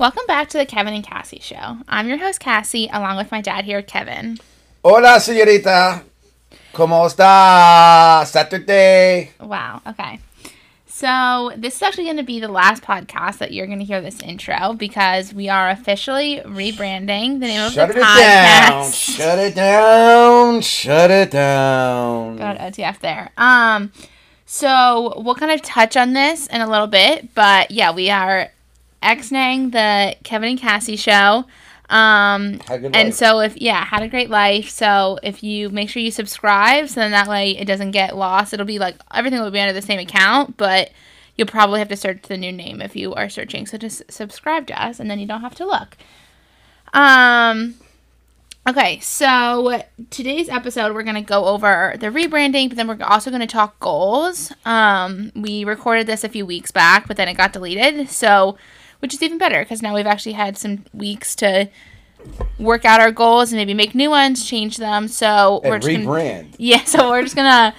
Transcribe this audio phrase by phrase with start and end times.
[0.00, 1.76] Welcome back to the Kevin and Cassie Show.
[1.86, 4.38] I'm your host, Cassie, along with my dad here, Kevin.
[4.82, 6.02] Hola, señorita.
[6.72, 8.26] ¿Cómo está?
[8.26, 9.32] Saturday.
[9.38, 10.18] Wow, okay.
[10.86, 14.00] So, this is actually going to be the last podcast that you're going to hear
[14.00, 17.74] this intro because we are officially rebranding the name of podcast.
[17.74, 18.92] Shut of it the down.
[18.92, 20.60] Shut it down.
[20.62, 22.36] Shut it down.
[22.38, 23.32] Got OTF there.
[23.36, 23.92] Um,
[24.46, 28.50] so we'll kind of touch on this in a little bit, but yeah, we are
[29.02, 31.44] ex-naying the Kevin and Cassie show.
[31.88, 33.14] Um, Had a good and life.
[33.14, 34.70] so if yeah, had a great life.
[34.70, 38.52] So if you make sure you subscribe, so then that way it doesn't get lost.
[38.54, 40.90] It'll be like everything will be under the same account, but
[41.36, 43.66] you'll probably have to search the new name if you are searching.
[43.66, 45.96] So just subscribe to us, and then you don't have to look.
[46.92, 47.74] Um.
[48.68, 53.46] Okay, so today's episode we're gonna go over the rebranding, but then we're also gonna
[53.46, 54.52] talk goals.
[54.66, 58.58] Um, we recorded this a few weeks back, but then it got deleted, so
[59.00, 61.68] which is even better because now we've actually had some weeks to
[62.58, 65.08] work out our goals and maybe make new ones, change them.
[65.08, 66.54] So we're And just gonna, rebrand.
[66.58, 67.74] yeah, so we're just gonna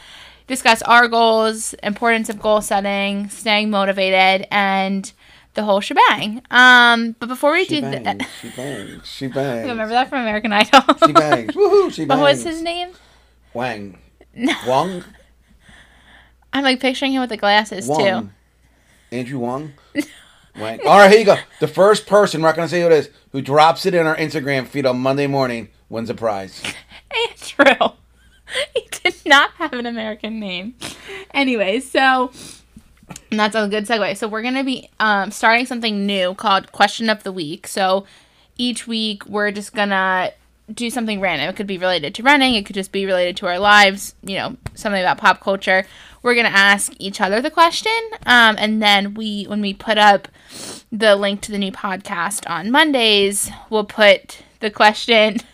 [0.47, 5.11] discuss our goals, importance of goal setting, staying motivated, and
[5.53, 6.41] the whole shebang.
[6.49, 8.03] Um, but before we She do bangs.
[8.05, 9.05] that, She bangs.
[9.07, 9.69] She bangs.
[9.69, 10.81] remember that from American Idol.
[11.05, 11.53] She bangs.
[11.53, 11.91] Woohoo.
[11.93, 12.21] She But bangs.
[12.21, 12.89] what's his name?
[13.53, 13.97] Wang.
[14.33, 14.53] No.
[14.67, 15.03] Wang.
[16.53, 17.99] I'm like picturing him with the glasses Wang.
[17.99, 18.29] too.
[19.15, 19.73] Andrew Wang.
[20.55, 21.37] All right, here you go.
[21.59, 24.05] The first person, we're not going to say who it is, who drops it in
[24.05, 26.61] our Instagram feed on Monday morning wins a prize.
[27.59, 27.89] Andrew.
[28.73, 30.75] He did not have an American name.
[31.33, 32.31] Anyway, so
[33.29, 34.17] that's a good segue.
[34.17, 37.65] So we're gonna be um, starting something new called Question of the Week.
[37.65, 38.05] So
[38.57, 40.31] each week we're just gonna
[40.73, 41.49] do something random.
[41.49, 42.55] It could be related to running.
[42.55, 44.15] It could just be related to our lives.
[44.23, 45.85] You know, something about pop culture.
[46.23, 47.91] We're gonna ask each other the question,
[48.27, 50.27] um, and then we, when we put up
[50.91, 55.37] the link to the new podcast on Mondays, we'll put the question.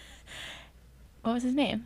[1.21, 1.85] What was his name?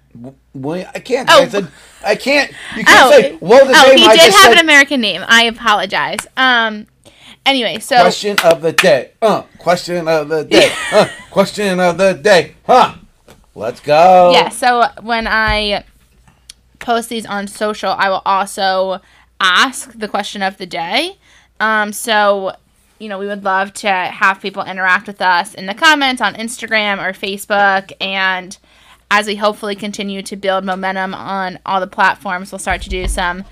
[0.54, 1.28] Well, I can't.
[1.32, 1.42] Oh.
[1.42, 1.68] I said
[2.06, 2.52] I can't.
[2.78, 3.98] You can't Oh, say what was the oh, name?
[3.98, 5.24] he I did have said an American name.
[5.28, 6.20] I apologize.
[6.38, 6.86] Um.
[7.44, 9.14] Anyway, so question of the day.
[9.20, 10.72] Uh, question of the day.
[10.92, 12.54] uh, question of the day.
[12.68, 12.94] Huh.
[13.56, 14.32] Let's go.
[14.34, 14.50] yeah.
[14.50, 15.84] So when I
[16.80, 19.02] post these on social, I will also
[19.40, 21.18] ask the question of the day.
[21.60, 21.94] Um.
[21.94, 22.56] So
[23.00, 26.36] you know, we would love to have people interact with us in the comments on
[26.36, 28.58] Instagram or Facebook, and
[29.10, 33.08] as we hopefully continue to build momentum on all the platforms, we'll start to do
[33.08, 33.44] some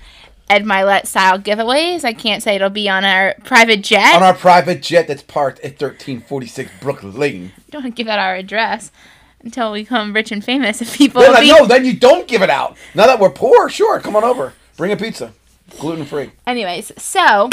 [0.48, 2.04] Ed Mylett style giveaways.
[2.04, 4.16] I can't say it'll be on our private jet.
[4.16, 7.52] On our private jet that's parked at 1346 Brooklyn Lane.
[7.70, 8.90] don't give out our address
[9.42, 10.80] until we become rich and famous.
[10.82, 12.76] If people Then, be no, then you don't give it out.
[12.94, 14.54] Now that we're poor, sure, come on over.
[14.76, 15.32] Bring a pizza.
[15.78, 16.32] Gluten free.
[16.46, 17.48] anyways, so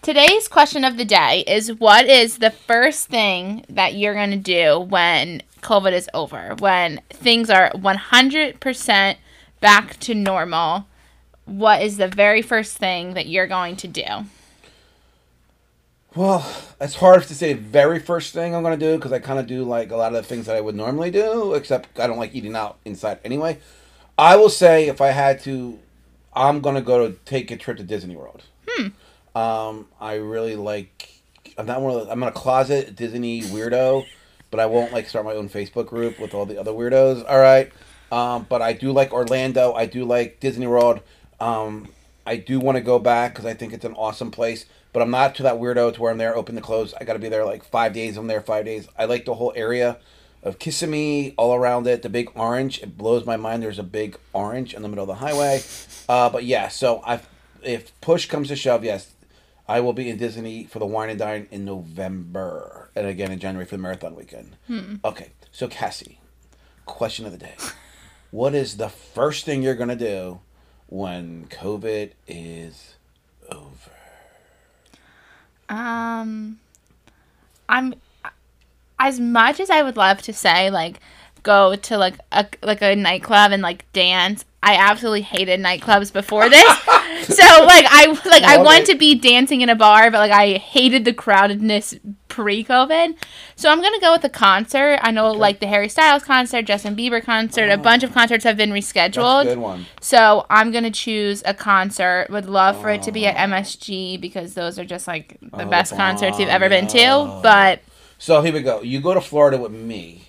[0.00, 4.80] today's question of the day is what is the first thing that you're gonna do
[4.80, 6.56] when COVID is over?
[6.58, 9.16] When things are 100%
[9.60, 10.86] back to normal,
[11.44, 14.04] what is the very first thing that you're going to do?
[16.14, 16.46] Well,
[16.78, 19.38] it's hard to say the very first thing I'm going to do because I kind
[19.38, 22.06] of do like a lot of the things that I would normally do, except I
[22.06, 23.58] don't like eating out inside anyway.
[24.18, 25.78] I will say if I had to,
[26.34, 28.42] I'm going to go to take a trip to Disney World.
[28.68, 28.88] Hmm.
[29.38, 31.08] Um, I really like.
[31.56, 34.04] I'm not one of the, I'm in a closet Disney weirdo,
[34.50, 37.24] but I won't like start my own Facebook group with all the other weirdos.
[37.26, 37.72] All right.
[38.10, 39.72] Um, but I do like Orlando.
[39.72, 41.00] I do like Disney World.
[41.40, 41.88] Um,
[42.26, 44.66] I do want to go back because I think it's an awesome place.
[44.92, 46.92] But I'm not to that weirdo to where I'm there open to close.
[47.00, 48.16] I got to be there like five days.
[48.16, 48.88] I'm there five days.
[48.98, 49.98] I like the whole area
[50.42, 52.02] of Kissimmee, all around it.
[52.02, 52.82] The big orange.
[52.82, 53.62] It blows my mind.
[53.62, 55.62] There's a big orange in the middle of the highway.
[56.08, 57.20] Uh, but yeah, so I,
[57.62, 59.12] if push comes to shove, yes,
[59.68, 63.38] I will be in Disney for the wine and dine in November, and again in
[63.38, 64.56] January for the marathon weekend.
[65.04, 66.20] Okay, so Cassie,
[66.84, 67.54] question of the day:
[68.30, 70.40] What is the first thing you're gonna do
[70.92, 72.96] when COVID is
[73.50, 73.90] over?
[75.70, 76.58] Um,
[77.66, 77.94] I'm
[78.98, 81.00] as much as I would love to say like
[81.42, 84.44] go to like a like a nightclub and like dance.
[84.62, 86.78] I absolutely hated nightclubs before this.
[87.24, 88.92] so like I like I Oh, want okay.
[88.92, 91.98] to be dancing in a bar, but like I hated the crowdedness
[92.32, 93.14] pre-COVID.
[93.56, 94.98] So I'm gonna go with a concert.
[95.02, 97.76] I know like the Harry Styles concert, Justin Bieber concert, a oh.
[97.76, 98.74] bunch of concerts have been Oh.
[98.74, 99.44] Rescheduled.
[99.44, 99.84] good one.
[100.00, 102.28] So I'm gonna choose a concert.
[102.30, 103.52] Would love for it to be at oh.
[103.52, 107.40] MSG because those are just like the Oh, best concerts you've ever been to.
[107.42, 107.80] But
[108.18, 108.80] So here we go.
[108.80, 110.28] You go to Florida with me.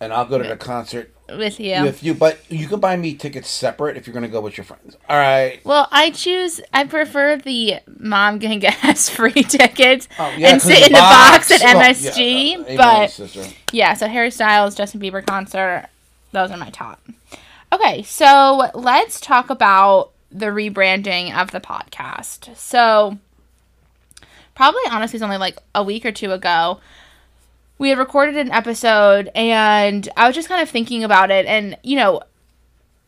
[0.00, 1.82] and I'll go to the concert with you.
[1.82, 2.14] with you.
[2.14, 4.96] But you can buy me tickets separate if you're gonna go with your friends.
[5.08, 5.60] All right.
[5.64, 6.60] Well, I choose.
[6.72, 10.92] I prefer the mom can get us free tickets Oh, yeah, and sit the in
[10.92, 12.74] the box at Oh, yeah, MSG.
[12.74, 15.88] uh, but yeah, so Harry Styles, Justin Bieber concert,
[16.32, 17.00] those are my top.
[17.72, 22.56] Okay, so let's talk about the rebranding of the podcast.
[22.56, 23.18] So
[24.54, 26.80] probably honestly, it's only like a week or two ago.
[27.78, 31.76] We had recorded an episode, and I was just kind of thinking about it, and
[31.82, 32.22] you know,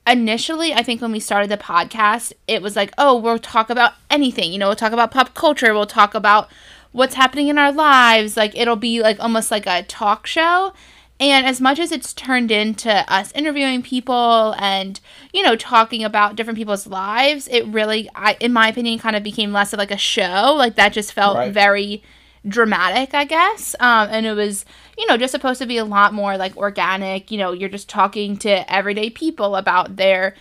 [0.06, 3.92] initially, I think when we started the podcast, it was like, oh, we'll talk about
[4.10, 4.52] anything.
[4.52, 5.72] You know, we'll talk about pop culture.
[5.74, 6.50] We'll talk about
[6.92, 8.36] what's happening in our lives.
[8.36, 10.72] Like, it'll be like almost like a talk show.
[11.19, 15.00] And as much as it's turned into us interviewing people and,
[15.32, 19.22] you know, talking about different people's lives, it really, I, in my opinion, kind of
[19.22, 20.54] became less of like a show.
[20.56, 21.52] Like, that just felt Right.
[21.52, 22.02] very
[22.46, 23.75] dramatic, I guess.
[23.81, 24.64] Um, and it was,
[24.96, 27.31] you know, just supposed to be a lot more like organic.
[27.31, 30.34] You know, you're just talking to everyday people about their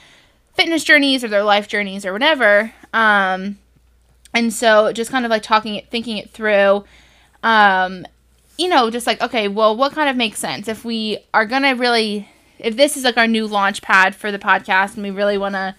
[0.54, 2.74] fitness journeys or their life journeys or whatever.
[2.94, 3.57] Um,
[4.34, 6.86] and so just kind of like talking it, thinking it through.
[7.44, 8.06] Um,
[8.57, 11.63] you know, just like, okay, well, what kind of makes sense if we are going
[11.63, 12.30] to really,
[12.60, 15.56] if this is like our new launch pad for the podcast and we really want
[15.56, 15.75] to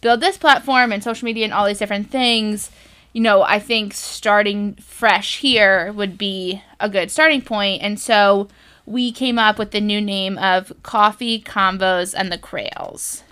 [0.00, 2.70] build this platform and social media and all these different things,
[3.12, 7.82] you know, I think starting fresh here would be a good starting point.
[7.82, 8.48] And so
[8.86, 13.22] we came up with the new name of Coffee Combos and the Crails.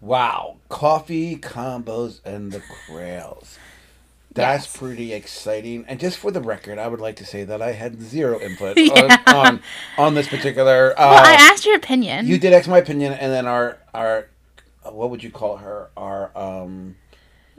[0.00, 3.58] Wow, coffee combos and the Crails.
[4.32, 4.76] That's Yes.
[4.76, 5.84] pretty exciting.
[5.88, 8.78] And just for the record, I would like to say that I had zero input
[8.92, 9.60] on, on
[9.96, 10.92] on this particular.
[10.96, 12.26] Uh, Well, I asked your opinion.
[12.26, 14.28] you did ask my opinion, and then our our
[14.84, 15.90] uh, what would you call her?
[15.96, 16.94] Our um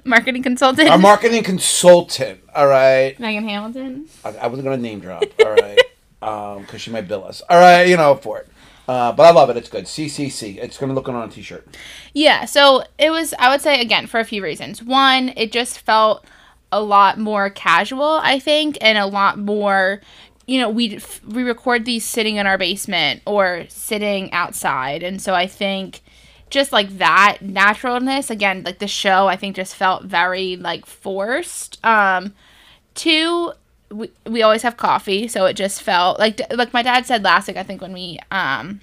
[0.05, 0.89] Marketing consultant.
[0.89, 2.41] our marketing consultant.
[2.55, 4.07] All right, Megan Hamilton.
[4.23, 5.23] I, I wasn't gonna name drop.
[5.45, 5.79] All right,
[6.21, 7.41] um, because she might bill us.
[7.49, 8.49] All right, you know for it.
[8.87, 9.57] Uh, but I love it.
[9.57, 9.85] It's good.
[9.85, 10.57] CCC.
[10.57, 11.77] It's gonna look good on a t-shirt.
[12.13, 14.81] Yeah, so it was, I would say, again, for a few reasons.
[14.81, 16.25] One, it just felt
[16.71, 20.01] a lot more casual, I think, and a lot more,
[20.47, 25.03] you know, we we record these sitting in our basement or sitting outside.
[25.03, 26.01] And so I think
[26.49, 31.83] just like that naturalness, again, like the show, I think just felt very like forced.
[31.85, 32.33] Um,
[32.95, 33.53] two,
[33.91, 37.47] we, we always have coffee, so it just felt like like my dad said last
[37.47, 37.57] week.
[37.57, 38.81] I think when we um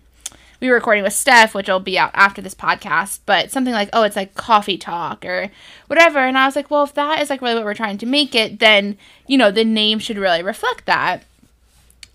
[0.60, 3.90] we were recording with Steph, which will be out after this podcast, but something like,
[3.92, 5.50] oh, it's like coffee talk or
[5.86, 6.18] whatever.
[6.18, 8.34] And I was like, well, if that is like really what we're trying to make
[8.34, 8.96] it, then
[9.26, 11.24] you know the name should really reflect that.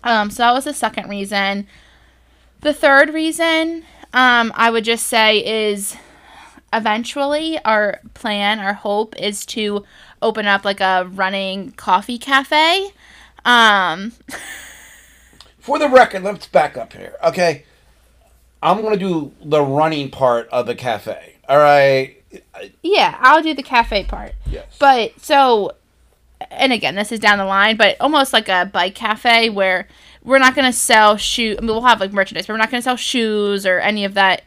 [0.04, 1.66] Um, so that was the second reason.
[2.60, 5.96] The third reason, um, I would just say is
[6.72, 9.84] eventually our plan, our hope is to
[10.20, 12.90] open up like a running coffee cafe.
[13.44, 14.12] Um,
[15.58, 17.64] For the record, let's back up here, okay?
[18.62, 21.36] I'm gonna do the running part of the cafe.
[21.48, 22.16] All right.
[22.82, 24.34] yeah, I'll do the cafe part.
[24.46, 24.66] Yes.
[24.78, 25.72] But so,
[26.50, 29.88] and again, this is down the line, but almost like a bike cafe where
[30.24, 31.56] we're not going to sell shoe.
[31.58, 34.04] I mean, we'll have like merchandise, but we're not going to sell shoes or any
[34.04, 34.42] of that,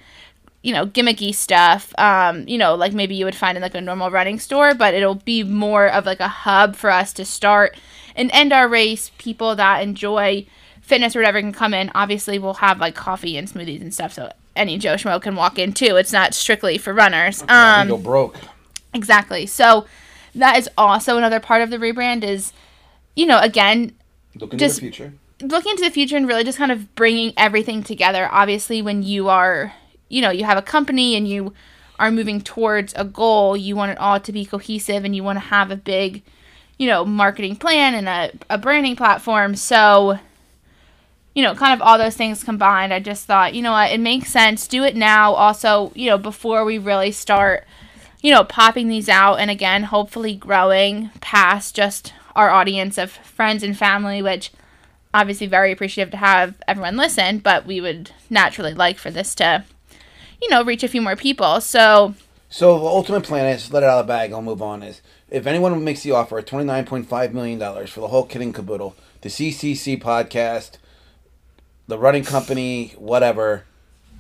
[0.64, 1.94] you know, gimmicky stuff.
[1.98, 4.94] Um, you know, like maybe you would find in like a normal running store, but
[4.94, 7.76] it'll be more of like a hub for us to start
[8.16, 9.12] and end our race.
[9.18, 10.46] People that enjoy
[10.82, 11.92] fitness or whatever can come in.
[11.94, 15.60] Obviously, we'll have like coffee and smoothies and stuff, so any Joe Schmo can walk
[15.60, 15.98] in too.
[15.98, 17.44] It's not strictly for runners.
[17.50, 18.38] Um, go broke.
[18.94, 19.46] Exactly.
[19.46, 19.86] So
[20.36, 22.54] that is also another part of the rebrand is,
[23.16, 23.94] you know, again,
[24.36, 25.14] Look into just- the future.
[25.50, 28.30] Looking into the future and really just kind of bringing everything together.
[28.32, 29.74] Obviously, when you are,
[30.10, 31.54] you know, you have a company and you
[32.00, 35.38] are moving towards a goal, you want it all to be cohesive and you want
[35.38, 36.24] to have a big,
[36.78, 39.56] you know, marketing plan and a, a branding platform.
[39.56, 40.20] So,
[41.34, 44.00] you know, kind of all those things combined, I just thought, you know what, it
[44.00, 44.68] makes sense.
[44.68, 45.34] Do it now.
[45.34, 47.66] Also, you know, before we really start,
[48.22, 53.64] you know, popping these out and again, hopefully growing past just our audience of friends
[53.64, 54.52] and family, which
[55.16, 59.64] obviously very appreciative to have everyone listen, but we would naturally like for this to,
[60.42, 61.62] you know, reach a few more people.
[61.62, 62.14] So,
[62.50, 64.32] So the ultimate plan is let it out of the bag.
[64.34, 64.84] I'll move on.
[64.84, 68.10] Is if anyone makes the offer of twenty nine point five million dollars for the
[68.10, 70.78] whole kit and caboodle, the CCC podcast,
[71.88, 73.64] the running company, whatever.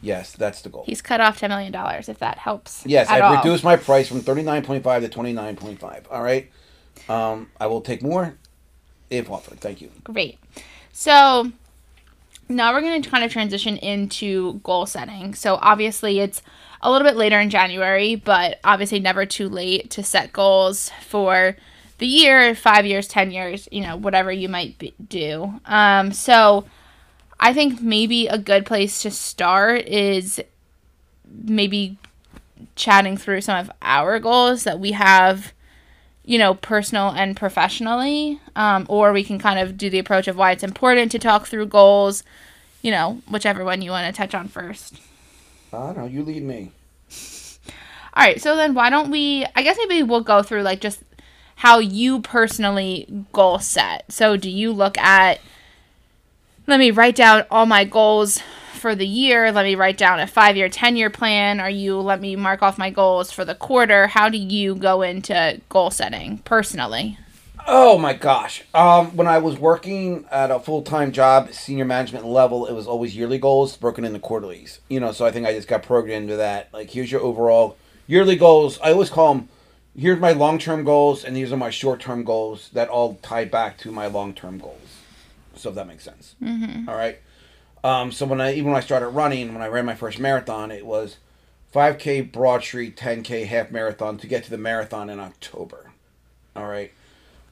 [0.02, 0.84] Yes, that's the goal.
[0.86, 1.74] he's cut off $10 million
[2.08, 2.84] if that helps.
[2.86, 3.38] Yes, I've all.
[3.38, 6.08] reduced my price from thirty nine point five to twenty nine point five.
[6.12, 6.52] All right.
[7.10, 8.36] Um, I will take more
[9.10, 9.60] if offered.
[9.60, 9.90] Thank you.
[10.04, 10.38] Great.
[10.98, 11.52] So
[12.48, 15.34] now we're going to kind of transition into goal setting.
[15.34, 16.42] So obviously it's
[16.82, 21.58] a little bit later in January, but obviously never too late to set goals for
[21.98, 25.60] the year, five years, 10 years, you know, whatever you might be, do.
[25.66, 26.64] Um, so
[27.42, 30.42] I think maybe a good place to start is
[31.30, 31.98] maybe
[32.78, 35.52] chatting through some of our goals that we have,
[36.25, 38.39] you know, personal and professionally.
[38.55, 41.48] Um, or we can kind of do the approach of why it's important to talk
[41.48, 42.24] through goals,
[42.82, 45.00] you know, whichever one you want to touch on first.
[45.72, 46.05] I don't know.
[46.05, 46.72] You lead me.
[48.13, 49.46] All right, so then why don't we?
[49.55, 51.01] I guess maybe we'll go through like just
[51.58, 54.12] how you personally goal set.
[54.12, 55.39] So do you look at?
[56.67, 58.41] Let me write down all my goals
[58.86, 59.51] for the year.
[59.51, 61.60] Let me write down a five year, 10 year plan.
[61.60, 64.06] Are you let me mark off my goals for the quarter?
[64.06, 67.18] How do you go into goal setting personally?
[67.65, 68.63] Oh my gosh.
[68.75, 72.86] Um, when I was working at a full time job, senior management level, it was
[72.86, 74.82] always yearly goals broken into quarterlies.
[74.88, 76.72] You know, so I think I just got programmed into that.
[76.72, 78.80] Like, here's your overall yearly goals.
[78.84, 79.50] I always call them
[79.98, 83.46] here's my long term goals, and these are my short term goals that all tie
[83.46, 85.00] back to my long term goals.
[85.56, 86.36] So, if that makes sense.
[86.39, 86.88] Mm-hmm.
[86.88, 87.18] All right.
[87.86, 90.72] Um, so, when I even when I started running, when I ran my first marathon,
[90.72, 91.18] it was
[91.72, 95.92] 5K Broad Street, 10K half marathon to get to the marathon in October.
[96.56, 96.92] All right.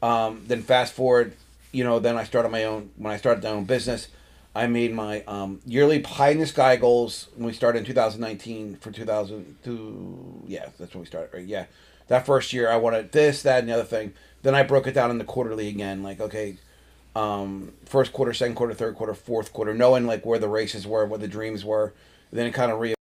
[0.02, 1.36] Um, then fast forward,
[1.72, 2.90] you know, then I started my own.
[2.98, 4.08] When I started my own business,
[4.56, 8.78] I made my um, yearly pie in the sky goals when we started in 2019
[8.78, 10.46] for 2002.
[10.48, 11.46] Yeah, that's when we started, right?
[11.46, 11.66] Yeah,
[12.08, 14.14] that first year I wanted this, that, and the other thing.
[14.42, 16.02] Then I broke it down into quarterly again.
[16.02, 16.58] Like, okay,
[17.16, 21.06] um, first quarter, second quarter, third quarter, fourth quarter, knowing like where the races were,
[21.06, 21.94] what the dreams were.
[22.32, 22.96] Then it kind of re.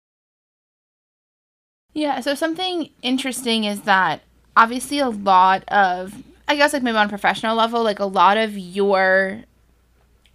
[1.92, 2.20] Yeah.
[2.20, 4.22] So something interesting is that
[4.56, 6.14] obviously a lot of
[6.48, 9.44] I guess like maybe on professional level, like a lot of your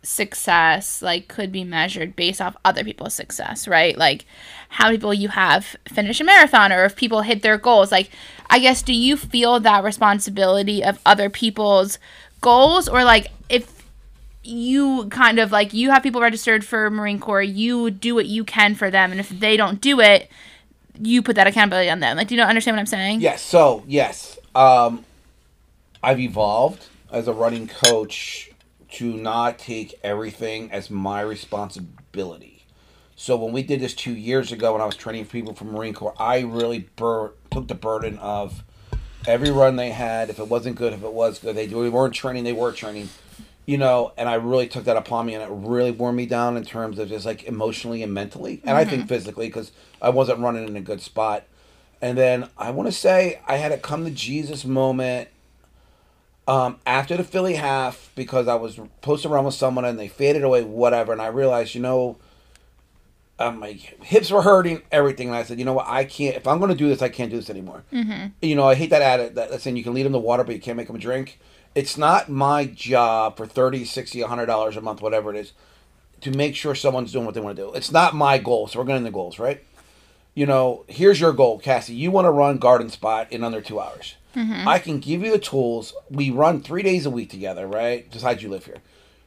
[0.04, 3.98] success like could be measured based off other people's success, right?
[3.98, 4.26] Like
[4.70, 7.92] how many people you have finish a marathon or if people hit their goals.
[7.92, 8.12] Like
[8.50, 11.98] I guess do you feel that responsibility of other people's
[12.44, 13.84] goals or like if
[14.44, 18.44] you kind of like you have people registered for Marine Corps, you do what you
[18.44, 20.30] can for them and if they don't do it,
[21.02, 22.18] you put that accountability on them.
[22.18, 23.22] Like do you not understand what I'm saying?
[23.22, 23.42] Yes.
[23.42, 24.38] So, yes.
[24.54, 25.06] Um
[26.04, 28.52] I've evolved as a running coach
[28.92, 32.66] to not take everything as my responsibility.
[33.16, 35.94] So when we did this two years ago, when I was training people for Marine
[35.94, 38.64] Corps, I really bur- took the burden of
[39.28, 40.30] every run they had.
[40.30, 43.10] If it wasn't good, if it was good, they we weren't training, they were training,
[43.66, 44.14] you know.
[44.18, 47.00] And I really took that upon me, and it really wore me down in terms
[47.00, 48.76] of just like emotionally and mentally, and mm-hmm.
[48.78, 51.44] I think physically because I wasn't running in a good spot.
[52.02, 55.30] And then I want to say I had a come to Jesus moment
[56.48, 60.44] um, after the Philly half because I was posting around with someone and they faded
[60.44, 61.14] away, whatever.
[61.14, 62.18] And I realized, you know,
[63.48, 65.28] um, my hips were hurting, everything.
[65.28, 67.10] And I said, you know what, I can't, if I'm going to do this, I
[67.10, 67.84] can't do this anymore.
[67.92, 68.28] Mm-hmm.
[68.42, 70.56] You know, I hate that ad that, saying you can lead them to water, but
[70.56, 71.40] you can't make them drink.
[71.76, 75.54] It's not my job for 30 60 $100 a month, whatever it is,
[76.22, 77.74] to make sure someone's doing what they want to do.
[77.74, 78.68] It's not my goal.
[78.68, 79.64] So we're going to the goals, right?
[80.36, 81.94] You know, here's your goal, Cassie.
[81.94, 84.68] You want to run Garden Spot in under two hours Mm-hmm.
[84.68, 85.94] I can give you the tools.
[86.10, 88.10] We run three days a week together, right?
[88.12, 88.78] Besides, you live here.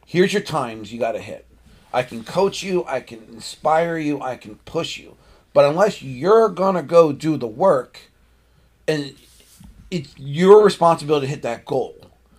[0.05, 1.46] Here's your times you got to hit.
[1.93, 2.85] I can coach you.
[2.85, 4.21] I can inspire you.
[4.21, 5.15] I can push you.
[5.53, 7.99] But unless you're gonna go do the work,
[8.87, 9.15] and
[9.89, 11.95] it's your responsibility to hit that goal.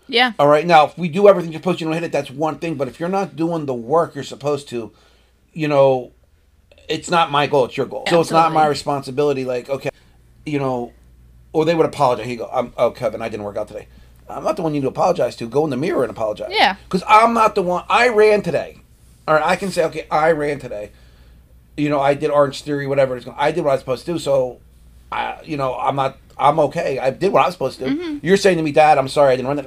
[0.06, 0.32] Yeah.
[0.38, 0.66] All right.
[0.66, 2.12] Now, if we do everything you're supposed to, you don't hit it.
[2.12, 2.76] That's one thing.
[2.76, 4.92] But if you're not doing the work you're supposed to,
[5.52, 6.12] you know,
[6.88, 7.66] it's not my goal.
[7.66, 8.04] It's your goal.
[8.06, 8.16] Absolutely.
[8.16, 9.44] So it's not my responsibility.
[9.44, 9.90] Like, okay,
[10.46, 10.92] you know,
[11.52, 12.26] or they would apologize.
[12.26, 13.88] He go, I'm, "Oh, Kevin, I didn't work out today."
[14.30, 15.48] I'm not the one you need to apologize to.
[15.48, 16.50] Go in the mirror and apologize.
[16.52, 16.76] Yeah.
[16.84, 17.84] Because I'm not the one.
[17.88, 18.82] I ran today.
[19.28, 20.90] All right, I can say, okay, I ran today.
[21.76, 23.26] You know, I did Orange Theory, whatever it's.
[23.36, 24.18] I did what I was supposed to do.
[24.18, 24.58] So,
[25.12, 26.16] I, you know, I'm not.
[26.38, 26.98] I'm okay.
[26.98, 27.94] I did what I was supposed to do.
[27.94, 28.26] Mm-hmm.
[28.26, 29.66] You're saying to me, Dad, I'm sorry, I didn't run that.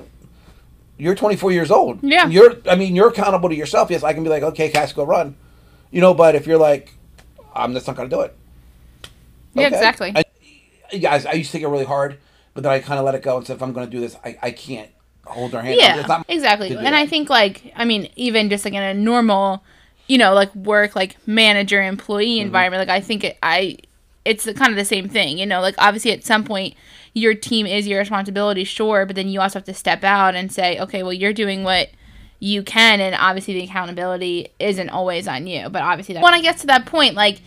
[0.98, 2.00] You're 24 years old.
[2.02, 2.28] Yeah.
[2.28, 2.56] You're.
[2.68, 3.92] I mean, you're accountable to yourself.
[3.92, 5.36] Yes, I can be like, okay, Cass, go run.
[5.92, 6.96] You know, but if you're like,
[7.54, 8.36] I'm just not going to do it.
[9.54, 10.12] Yeah, exactly.
[10.16, 12.18] I, guys, I used to take it really hard,
[12.56, 14.00] but then I kind of let it go and said, if I'm going to do
[14.00, 14.90] this, I, I can't
[15.32, 15.78] hold their hand.
[15.80, 16.76] Yeah, exactly.
[16.76, 19.64] And I think like, I mean, even just like in a normal,
[20.08, 22.48] you know, like work, like manager, employee mm-hmm.
[22.48, 23.78] environment, like I think it, I,
[24.24, 26.76] it's kind of the same thing, you know, like obviously at some point
[27.14, 30.52] your team is your responsibility, sure, but then you also have to step out and
[30.52, 31.90] say, okay, well, you're doing what
[32.40, 35.70] you can, and obviously the accountability isn't always on you.
[35.70, 37.42] But obviously, that, when I get to that point, like,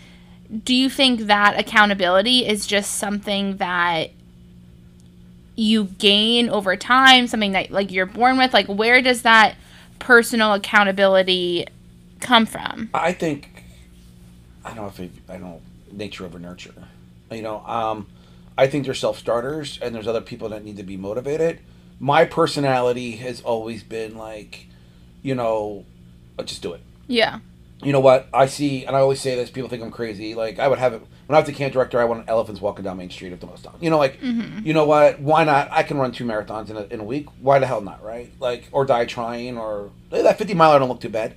[0.63, 4.11] do you think that accountability is just something that
[5.57, 9.57] you gain over time something that like you're born with like where does that
[9.99, 11.67] personal accountability
[12.21, 12.91] come from?
[12.95, 13.51] I think
[14.65, 15.61] i don't know if it, i don't know
[15.93, 16.75] nature over nurture.
[17.31, 18.07] You know um
[18.57, 21.61] i think there's self-starters and there's other people that need to be motivated.
[22.01, 24.67] My personality has always been like
[25.23, 25.85] you know
[26.45, 26.81] just do it.
[27.07, 27.41] Yeah
[27.83, 29.51] you know what I see, and I always say this.
[29.51, 30.35] People think I'm crazy.
[30.35, 32.01] Like I would have it when I was a camp director.
[32.01, 33.75] I wanted elephants walking down Main Street at the most time.
[33.81, 34.67] You know, like Mm-hmm.
[34.67, 35.21] you know what?
[35.21, 35.69] Why not?
[35.71, 37.27] I can run two marathons in a, in a week.
[37.41, 38.03] Why the hell not?
[38.03, 38.33] Right?
[38.41, 41.35] Like or die trying or hey, that 50 miler don't look too bad.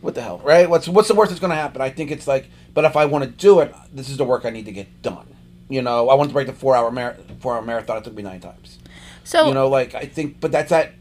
[0.00, 0.38] What the hell?
[0.38, 0.70] Right?
[0.70, 1.82] What's what's the worst that's going to happen?
[1.82, 4.44] I think it's like, but if I want to do it, this is the work
[4.46, 5.26] I need to get done.
[5.68, 7.98] You know, I wanted to break the four hour mar- four hour marathon.
[7.98, 8.78] It took me nine times.
[9.24, 10.92] So You know, like I think, but that's that.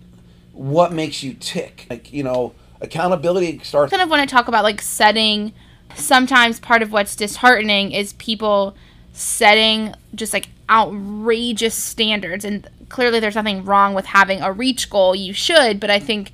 [0.52, 1.86] What makes you tick?
[1.90, 3.92] Like you know, accountability starts.
[3.92, 5.54] kind of want to talk about like setting
[5.96, 8.76] sometimes part of what's disheartening is people
[9.14, 15.16] setting just like outrageous standards and clearly there's nothing wrong with having a reach goal
[15.16, 16.32] you should but i think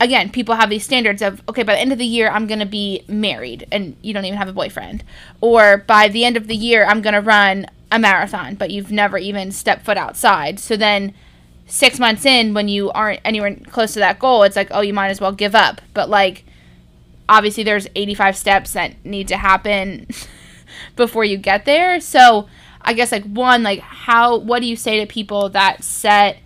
[0.00, 2.60] again people have these standards of okay by the end of the year i'm going
[2.60, 5.02] to be married and you don't even have a boyfriend
[5.40, 8.92] or by the end of the year i'm going to run a marathon but you've
[8.92, 11.14] never even stepped foot outside so then
[11.66, 14.92] six months in when you aren't anywhere close to that goal it's like oh you
[14.92, 15.80] might as well give up.
[15.92, 16.44] But like
[17.28, 20.06] obviously there's 85 steps that need to happen
[20.96, 22.00] before you get there.
[22.00, 22.48] So
[22.86, 26.36] i guess like one like how what do you say to people that set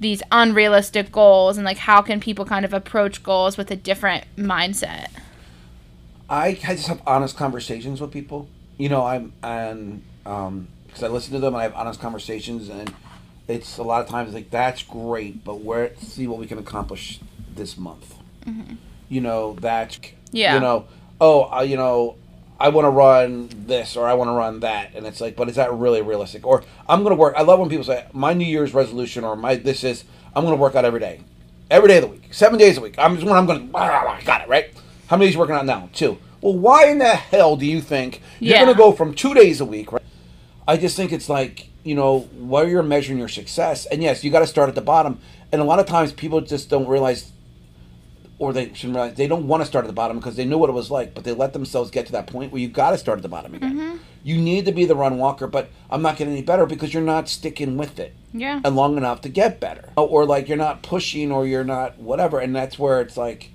[0.00, 1.56] these unrealistic goals?
[1.56, 5.08] And like how can people kind of approach goals with a different mindset?
[6.28, 8.48] I, just have honest conversations with people.
[8.78, 12.68] You know, I'm and um because I listen to them and I have honest conversations
[12.68, 12.92] and
[13.48, 17.20] it's a lot of times like that's great, but where see what we can accomplish
[17.54, 18.14] this month.
[19.08, 19.98] You know that's
[20.32, 20.54] Yeah.
[20.54, 20.86] You know,
[21.20, 22.16] oh, uh, you know,
[22.58, 25.48] I want to run this or I want to run that, and it's like, but
[25.48, 26.46] is that really realistic?
[26.46, 27.34] Or I'm going to work.
[27.36, 30.56] I love when people say my New Year's resolution or my this is I'm going
[30.56, 31.20] to work out every day,
[31.70, 32.96] every day of the week, seven days a week.
[32.98, 33.72] I'm just when I'm going to
[34.24, 34.70] got it right.
[35.08, 35.88] How many days you working out now?
[35.92, 36.18] Two.
[36.40, 38.64] Well, why in the hell do you think you're Yeah.
[38.64, 39.92] going to go from two days a week?
[39.92, 40.02] Right?
[40.68, 44.30] I just think it's like you know where you're measuring your success, and yes, you
[44.30, 45.20] got to start at the bottom.
[45.52, 47.30] And a lot of times people just don't realize
[48.38, 50.58] or they shouldn't realize they don't want to start at the bottom because they knew
[50.58, 52.90] what it was like, but they let themselves get to that point where you got
[52.90, 54.00] to start at the bottom again.
[54.22, 57.02] You need to be the run walker, but I'm not getting any better because you're
[57.02, 60.82] not sticking with it yeah and long enough to get better, or like you're not
[60.82, 63.50] pushing or you're not whatever, and that's where it's like,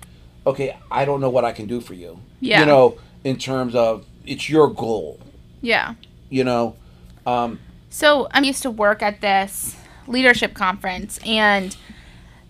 [0.46, 2.18] okay, I don't know what I can do for you.
[2.40, 2.60] Yeah.
[2.60, 5.20] you know, in terms of it's your goal.
[5.60, 5.94] yeah
[6.30, 6.76] You know,
[7.26, 7.60] um,
[7.92, 9.76] So I'm used to work at this
[10.06, 11.76] leadership conference, and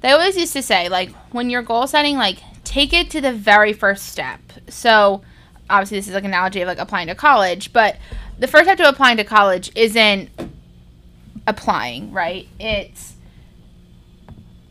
[0.00, 3.32] they always used to say, like, when you're goal setting, like, take it to the
[3.32, 4.40] very first step.
[4.68, 5.22] So
[5.68, 7.96] obviously, this is like an analogy of like applying to college, but
[8.38, 10.30] the first step to applying to college isn't
[11.48, 12.46] applying, right?
[12.60, 13.16] It's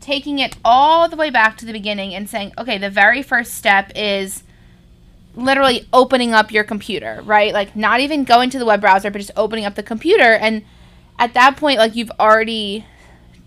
[0.00, 3.54] taking it all the way back to the beginning and saying, okay, the very first
[3.54, 4.42] step is
[5.34, 7.52] literally opening up your computer, right?
[7.52, 10.34] Like not even going to the web browser, but just opening up the computer.
[10.34, 10.64] And
[11.18, 12.84] at that point, like you've already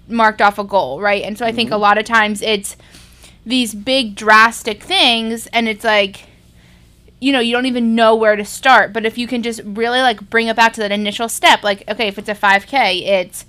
[0.08, 1.24] marked off a goal, right?
[1.24, 1.82] And so I think a mm-hmm.
[1.82, 2.76] lot of times it's
[3.46, 6.28] these big drastic things and it's like
[7.22, 8.92] you know, you don't even know where to start.
[8.94, 11.88] But if you can just really like bring it back to that initial step, like
[11.90, 13.46] okay, if it's a 5k, it's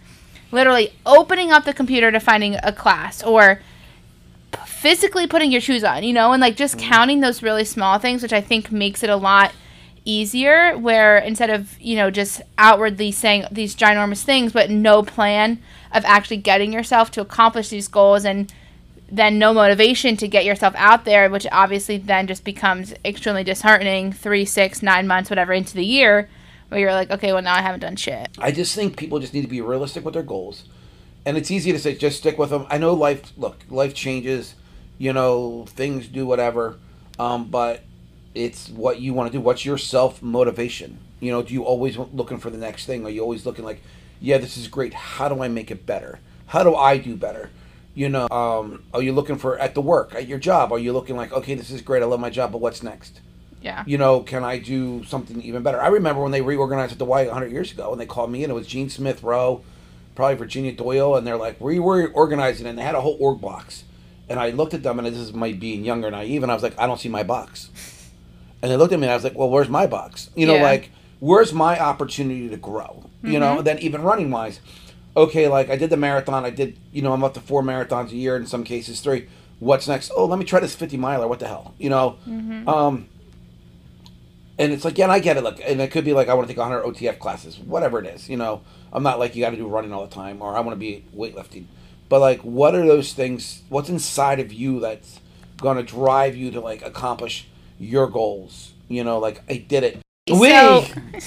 [0.52, 3.60] literally opening up the computer to finding a class or
[4.86, 6.80] physically putting your shoes on, you know, and like just mm.
[6.80, 9.52] counting those really small things, which I think makes it a lot
[10.04, 10.78] easier.
[10.78, 15.60] Where instead of, you know, just outwardly saying these ginormous things, but no plan
[15.92, 18.52] of actually getting yourself to accomplish these goals and
[19.10, 24.12] then no motivation to get yourself out there, which obviously then just becomes extremely disheartening
[24.12, 26.28] three, six, nine months, whatever, into the year,
[26.68, 28.28] where you're like, okay, well, now I haven't done shit.
[28.38, 30.62] I just think people just need to be realistic with their goals.
[31.24, 32.68] And it's easy to say just stick with them.
[32.70, 34.54] I know life look, life changes,
[34.98, 36.76] you know, things do whatever.
[37.18, 37.82] Um, but
[38.34, 39.40] it's what you want to do.
[39.40, 40.98] What's your self motivation?
[41.20, 43.04] You know, do you always looking for the next thing?
[43.06, 43.80] Are you always looking like,
[44.20, 44.92] yeah, this is great.
[44.94, 46.20] How do I make it better?
[46.46, 47.50] How do I do better?
[47.94, 50.70] You know, um, are you looking for at the work, at your job?
[50.70, 52.02] Are you looking like, okay, this is great.
[52.02, 53.20] I love my job, but what's next?
[53.62, 53.82] Yeah.
[53.84, 55.80] you know, can I do something even better?
[55.80, 58.44] I remember when they reorganized at the Y 100 years ago, and they called me
[58.44, 58.50] in.
[58.50, 59.64] It was Gene Smith Rowe,
[60.14, 63.40] probably Virginia Doyle, and they're like, we were organizing, and they had a whole org
[63.40, 63.82] box.
[64.28, 66.62] And I looked at them, and this is my being younger, naive, and I was
[66.62, 67.70] like, I don't see my box.
[68.62, 70.30] And they looked at me, and I was like, well, where's my box?
[70.34, 70.62] You know, Yeah.
[70.62, 73.04] like, where's my opportunity to grow?
[73.22, 74.60] You know, then even running wise,
[75.16, 78.10] okay, like I did the marathon, I did, you know, I'm up to four marathons
[78.12, 79.26] a year, in some cases three.
[79.58, 80.10] What's next?
[80.14, 81.26] Oh, let me try this 50 miler.
[81.26, 81.74] What the hell?
[81.78, 82.16] You know,
[82.68, 83.08] um,
[84.58, 85.42] and it's like, yeah, and I get it.
[85.42, 88.06] Look, and it could be like, I want to take 100 OTF classes, whatever it
[88.06, 88.28] is.
[88.28, 88.62] You know,
[88.92, 90.78] I'm not like you got to do running all the time, or I want to
[90.80, 91.64] be weightlifting.
[92.08, 93.62] But like, what are those things?
[93.68, 95.20] What's inside of you that's
[95.58, 98.72] going to drive you to like accomplish your goals?
[98.88, 99.98] You know, like I did it.
[100.30, 100.50] We.
[100.50, 100.84] So,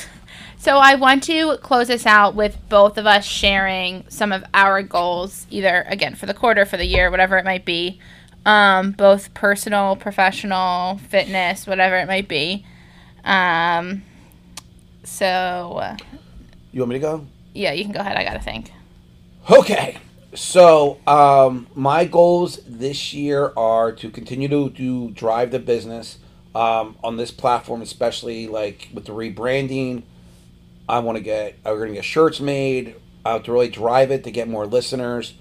[0.57, 4.81] so I want to close this out with both of us sharing some of our
[4.83, 7.99] goals, either again for the quarter, for the year, whatever it might be.
[8.45, 12.65] um, both personal, professional, fitness, whatever it might be.
[13.25, 14.03] Um,
[15.03, 15.95] so,
[16.71, 17.25] You want me to go?
[17.53, 18.15] yeah, you can go ahead.
[18.15, 18.71] I got to think.
[19.49, 19.97] Okay.
[20.35, 26.19] So, um, my goals this year are to continue to, to drive the business
[26.53, 30.03] um, on this platform, especially like with the rebranding.
[30.87, 34.31] I want to get, going to get shirts made uh, to really drive it to
[34.31, 35.33] get more listeners.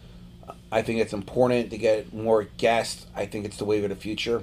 [0.72, 3.06] I think it's important to get more guests.
[3.14, 4.42] I think it's the wave of the future.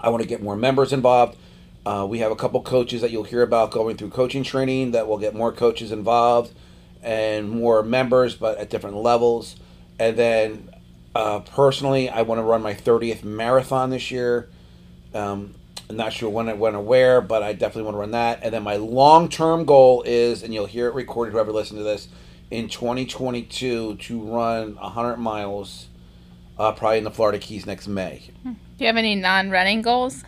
[0.00, 1.36] I want to get more members involved.
[1.84, 5.08] Uh, we have a couple coaches that you'll hear about going through coaching training that
[5.08, 6.52] will get more coaches involved
[7.06, 9.56] and more members, but at different levels.
[9.98, 10.70] And then
[11.14, 14.48] uh, personally, I want to run my 30th marathon this year.
[15.14, 15.54] Um,
[15.88, 18.40] I'm not sure when, I when or where, but I definitely want to run that.
[18.42, 21.84] And then my long term goal is, and you'll hear it recorded, whoever listens to
[21.84, 22.08] this,
[22.50, 25.86] in 2022 to run 100 miles,
[26.58, 28.30] uh, probably in the Florida Keys next May.
[28.44, 30.24] Do you have any non running goals?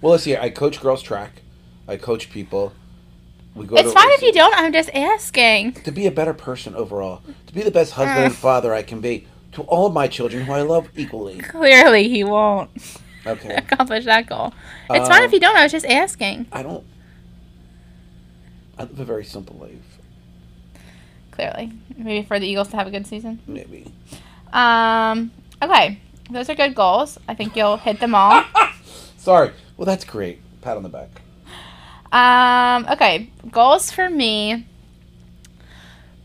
[0.00, 0.36] Well, let's see.
[0.36, 1.42] I coach girls track.
[1.86, 2.72] I coach people.
[3.54, 4.54] We go It's to fine if you don't.
[4.56, 5.72] I'm just asking.
[5.72, 9.00] to be a better person overall, to be the best husband and father I can
[9.00, 11.38] be to all of my children who I love equally.
[11.38, 12.70] Clearly, he won't
[13.26, 13.54] Okay.
[13.56, 14.52] accomplish that goal.
[14.90, 15.56] It's fine Um, if you don't.
[15.56, 16.46] I was just asking.
[16.52, 16.84] I don't.
[18.78, 19.98] I live a very simple life.
[21.32, 23.40] Clearly, maybe for the Eagles to have a good season.
[23.46, 23.92] Maybe.
[24.52, 25.32] Um.
[25.62, 25.98] Okay,
[26.30, 27.18] those are good goals.
[27.26, 28.44] I think you'll hit them all.
[29.18, 29.52] Sorry.
[29.76, 30.40] Well, that's great.
[30.62, 31.20] Pat on the back.
[32.10, 34.64] Um, okay, goals for me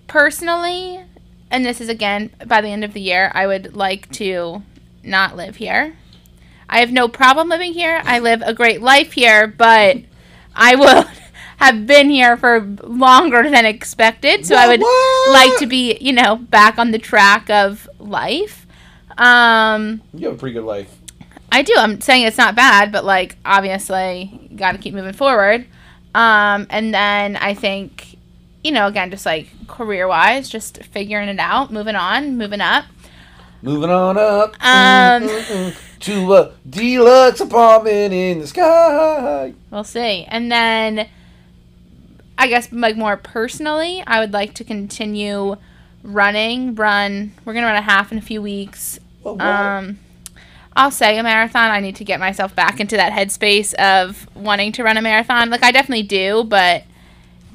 [0.08, 1.04] personally,
[1.52, 4.64] and this is again by the end of the year, I would like to
[5.04, 5.98] not live here.
[6.70, 8.02] I have no problem living here.
[8.06, 9.98] I live a great life here, but
[10.56, 11.06] I would
[11.58, 14.46] have been here for longer than expected.
[14.46, 15.32] So I would What?
[15.34, 18.66] like to be, you know, back on the track of life.
[19.18, 20.98] Um, You have a pretty good life.
[21.54, 21.74] I do.
[21.78, 25.68] I'm saying it's not bad, but like obviously, got to keep moving forward.
[26.16, 28.18] Um, and then I think,
[28.64, 32.86] you know, again, just like career wise, just figuring it out, moving on, moving up.
[33.62, 35.30] Moving on up Um.
[36.02, 39.54] to a deluxe apartment in the sky.
[39.72, 40.26] We'll see.
[40.28, 41.08] And then,
[42.38, 45.56] I guess like more personally, I would like to continue
[46.02, 46.74] running.
[46.76, 47.34] Run.
[47.46, 49.00] We're gonna run a half in a few weeks.
[49.26, 50.00] Um,
[50.76, 51.70] I'll say a marathon.
[51.72, 55.50] I need to get myself back into that headspace of wanting to run a marathon.
[55.50, 56.84] Like I definitely do, but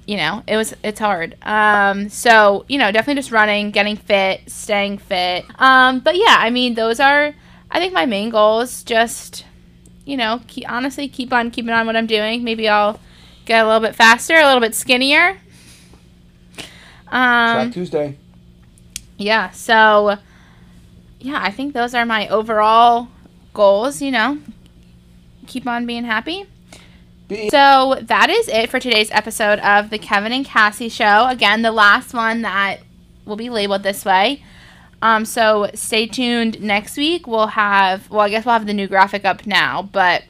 [0.07, 1.37] you know, it was it's hard.
[1.42, 5.44] Um, so you know, definitely just running, getting fit, staying fit.
[5.61, 7.35] Um, but yeah, I mean, those are
[7.70, 8.83] I think my main goals.
[8.85, 9.44] Just
[10.04, 12.42] you know, keep, honestly, keep on keeping on what I'm doing.
[12.44, 12.98] Maybe I'll
[13.44, 15.38] get a little bit faster, a little bit skinnier.
[17.50, 18.16] Track Um, Tuesday.
[19.16, 20.18] yeah, so
[21.20, 23.09] yeah, I think those are my overall
[23.54, 24.38] goals, you know.
[25.46, 26.46] Keep on being happy.
[27.50, 31.26] So that is it for today's episode of the Kevin and Cassie show.
[31.28, 32.81] Again, the last one that
[33.26, 34.42] will be labeled this way.
[35.02, 37.26] Um, so stay tuned next week.
[37.26, 40.24] We'll have well, I guess we'll have the new graphic up now, but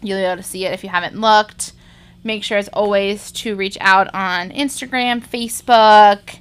[0.00, 1.72] you'll be able to see it if you haven't looked.
[2.24, 6.38] Make sure as always to reach out on Instagram, Facebook,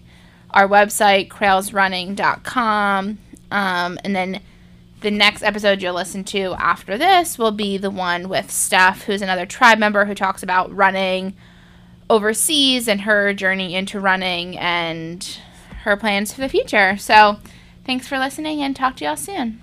[0.51, 3.17] our website, crailsrunning.com.
[3.51, 4.41] Um, and then
[5.01, 9.21] the next episode you'll listen to after this will be the one with Steph, who's
[9.21, 11.35] another tribe member who talks about running
[12.09, 15.39] overseas and her journey into running and
[15.83, 16.97] her plans for the future.
[16.97, 17.37] So
[17.85, 19.61] thanks for listening and talk to y'all soon.